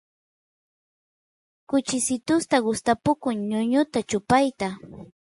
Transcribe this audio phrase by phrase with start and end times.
[1.69, 4.67] kuchisitusta gustapukun ñuñuta chupayta